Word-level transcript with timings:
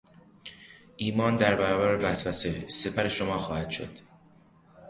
ایمان 0.95 1.35
در 1.35 1.55
برابر 1.55 2.11
وسوسه 2.11 2.67
سپر 2.69 3.07
شما 3.07 3.37
خواهد 3.37 3.69
شد. 3.69 3.97